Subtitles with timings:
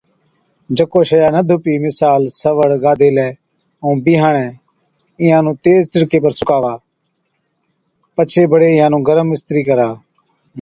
[0.77, 3.29] جڪو شئِيا نہ ڌُپِي مثال، سوَڙ، گاڌيلَي
[3.81, 4.47] ائُون بِيهاڻَي
[5.19, 6.73] اِينهان نُون تيز تِڙڪي پر سُڪاوا
[8.15, 9.89] بڇي بڙي اِينهان نُون گرم اِسترِي ڪرا۔